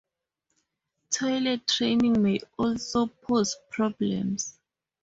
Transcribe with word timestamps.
Toilet 1.11 1.67
training 1.67 2.23
may 2.23 2.39
also 2.57 3.05
pose 3.05 3.55
problems. 3.69 4.57